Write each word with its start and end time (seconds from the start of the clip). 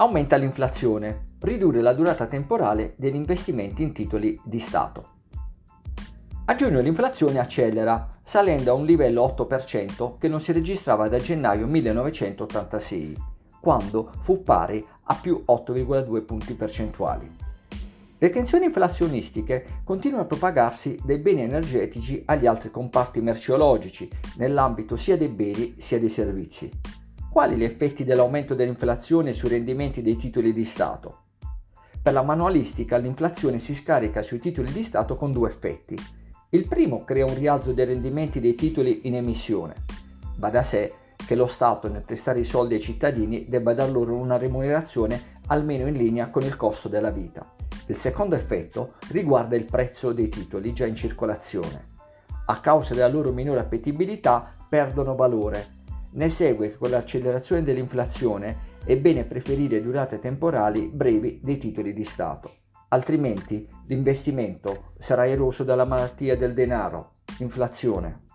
Aumenta 0.00 0.36
l'inflazione, 0.36 1.24
ridurre 1.40 1.80
la 1.80 1.92
durata 1.92 2.26
temporale 2.26 2.94
degli 2.96 3.16
investimenti 3.16 3.82
in 3.82 3.92
titoli 3.92 4.40
di 4.44 4.60
Stato. 4.60 5.06
A 6.44 6.54
giugno 6.54 6.78
l'inflazione 6.78 7.40
accelera, 7.40 8.20
salendo 8.22 8.70
a 8.70 8.74
un 8.74 8.84
livello 8.84 9.24
8% 9.36 10.16
che 10.18 10.28
non 10.28 10.40
si 10.40 10.52
registrava 10.52 11.08
da 11.08 11.18
gennaio 11.18 11.66
1986, 11.66 13.16
quando 13.60 14.12
fu 14.20 14.40
pari 14.44 14.86
a 15.02 15.16
più 15.16 15.42
8,2 15.44 16.24
punti 16.24 16.54
percentuali. 16.54 17.28
Le 18.18 18.30
tensioni 18.30 18.66
inflazionistiche 18.66 19.80
continuano 19.82 20.22
a 20.22 20.26
propagarsi 20.26 20.96
dai 21.02 21.18
beni 21.18 21.42
energetici 21.42 22.22
agli 22.26 22.46
altri 22.46 22.70
comparti 22.70 23.20
merceologici, 23.20 24.08
nell'ambito 24.36 24.96
sia 24.96 25.16
dei 25.16 25.26
beni 25.26 25.74
sia 25.76 25.98
dei 25.98 26.08
servizi. 26.08 26.70
Quali 27.30 27.56
gli 27.56 27.64
effetti 27.64 28.04
dell'aumento 28.04 28.54
dell'inflazione 28.54 29.32
sui 29.32 29.50
rendimenti 29.50 30.02
dei 30.02 30.16
titoli 30.16 30.52
di 30.52 30.64
Stato? 30.64 31.24
Per 32.02 32.12
la 32.12 32.22
manualistica 32.22 32.96
l'inflazione 32.96 33.58
si 33.58 33.74
scarica 33.74 34.22
sui 34.22 34.40
titoli 34.40 34.72
di 34.72 34.82
Stato 34.82 35.14
con 35.14 35.30
due 35.30 35.50
effetti. 35.50 35.96
Il 36.50 36.66
primo 36.66 37.04
crea 37.04 37.26
un 37.26 37.34
rialzo 37.34 37.72
dei 37.72 37.84
rendimenti 37.84 38.40
dei 38.40 38.54
titoli 38.54 39.06
in 39.06 39.14
emissione. 39.14 39.74
Va 40.38 40.48
da 40.48 40.62
sé 40.62 40.94
che 41.26 41.34
lo 41.34 41.46
Stato 41.46 41.88
nel 41.88 42.02
prestare 42.02 42.40
i 42.40 42.44
soldi 42.44 42.74
ai 42.74 42.80
cittadini 42.80 43.44
debba 43.46 43.74
dar 43.74 43.90
loro 43.90 44.14
una 44.14 44.38
remunerazione 44.38 45.36
almeno 45.48 45.86
in 45.86 45.94
linea 45.94 46.30
con 46.30 46.42
il 46.42 46.56
costo 46.56 46.88
della 46.88 47.10
vita. 47.10 47.54
Il 47.86 47.96
secondo 47.96 48.34
effetto 48.36 48.94
riguarda 49.10 49.54
il 49.54 49.66
prezzo 49.66 50.12
dei 50.12 50.30
titoli 50.30 50.72
già 50.72 50.86
in 50.86 50.94
circolazione. 50.94 51.96
A 52.46 52.58
causa 52.60 52.94
della 52.94 53.08
loro 53.08 53.32
minore 53.32 53.60
appetibilità 53.60 54.54
perdono 54.68 55.14
valore. 55.14 55.76
Ne 56.10 56.28
segue 56.30 56.70
che 56.70 56.76
con 56.76 56.90
l'accelerazione 56.90 57.62
dell'inflazione 57.62 58.76
è 58.84 58.96
bene 58.96 59.24
preferire 59.24 59.82
durate 59.82 60.18
temporali 60.18 60.88
brevi 60.88 61.40
dei 61.42 61.58
titoli 61.58 61.92
di 61.92 62.04
Stato. 62.04 62.52
Altrimenti 62.88 63.68
l'investimento 63.86 64.92
sarà 64.98 65.26
eroso 65.26 65.64
dalla 65.64 65.84
malattia 65.84 66.36
del 66.36 66.54
denaro, 66.54 67.12
inflazione. 67.40 68.26